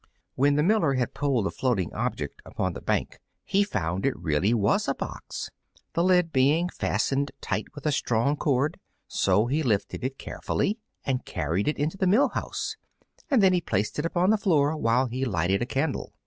[0.33, 4.51] When the miller had pulled the floating object upon the bank he found it really
[4.51, 5.51] was a box,
[5.93, 8.79] the lid being fastened tight with a strong cord.
[9.07, 12.77] So he lifted it carefully and carried it into the mill house,
[13.29, 16.11] and then he placed it upon the floor while he lighted a candle.